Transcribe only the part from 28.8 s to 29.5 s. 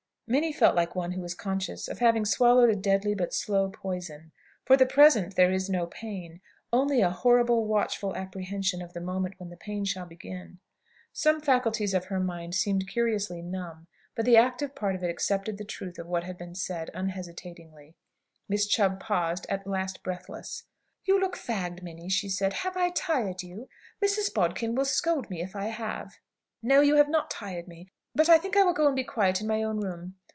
and be quiet in